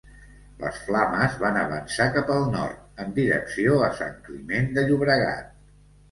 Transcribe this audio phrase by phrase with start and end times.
[0.61, 5.53] Les flames van avançar cap al nord, en direcció a Sant Climent de Llobregat.